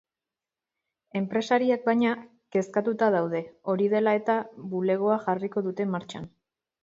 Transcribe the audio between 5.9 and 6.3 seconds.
martxan.